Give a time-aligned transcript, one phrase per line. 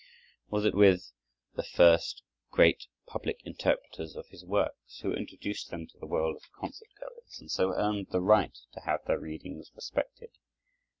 [0.49, 1.11] Was it with
[1.53, 6.51] the first great public interpreters of his works, who introduced them to the world of
[6.59, 10.31] concert goers and so earned the right to have their readings respected?